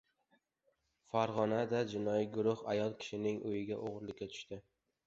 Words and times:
Farg‘onada 1.09 1.83
jinoiy 1.93 2.27
guruh 2.39 2.67
ayol 2.75 2.99
kishining 3.05 3.41
uyiga 3.53 3.83
o‘g‘rilikka 3.93 4.35
tushdi 4.35 4.63